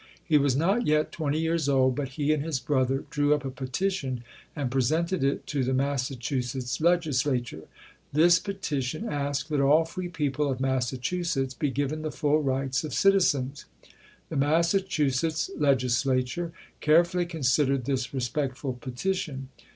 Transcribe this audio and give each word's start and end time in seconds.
He 0.25 0.39
was 0.39 0.55
not 0.55 0.87
yet 0.87 1.11
twenty 1.11 1.37
years 1.39 1.69
old, 1.69 1.95
but 1.95 2.07
he 2.17 2.33
and 2.33 2.43
his 2.43 2.59
brother 2.59 3.03
drew 3.11 3.35
up 3.35 3.45
a 3.45 3.51
petition 3.51 4.23
and 4.55 4.71
presented 4.71 5.23
it 5.23 5.45
to 5.45 5.63
the 5.63 5.75
Massachusetts 5.75 6.81
Legislature. 6.81 7.65
This 8.11 8.39
petition 8.39 9.07
asked 9.07 9.49
that 9.49 9.61
all 9.61 9.85
free 9.85 10.07
people 10.09 10.49
of 10.49 10.59
Massachusetts 10.59 11.53
be 11.53 11.69
given 11.69 12.01
the 12.01 12.09
full 12.11 12.41
rights 12.41 12.83
of 12.83 12.95
citizens. 12.95 13.65
The 14.29 14.37
Massachusetts 14.37 15.51
Legislature 15.55 16.51
care 16.79 17.03
fully 17.05 17.27
considered 17.27 17.85
this 17.85 18.11
respectful 18.11 18.73
petition. 18.73 19.49